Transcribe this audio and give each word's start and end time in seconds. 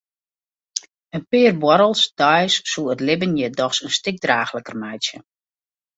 In 1.17 1.25
pear 1.33 1.51
buorrels 1.65 2.01
deis 2.21 2.55
soe 2.71 2.87
it 2.95 3.03
libben 3.07 3.35
hjir 3.37 3.53
dochs 3.59 3.79
in 3.85 3.95
stik 3.99 4.17
draachliker 4.25 4.77
meitsje. 4.83 5.17